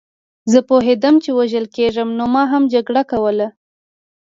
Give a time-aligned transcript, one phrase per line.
[0.51, 3.47] زه پوهېدم چې وژل کېږم نو ما هم جګړه کوله